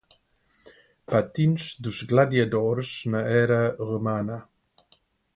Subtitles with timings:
[1.09, 3.61] Patins dos gladiadores na era
[3.91, 4.39] romana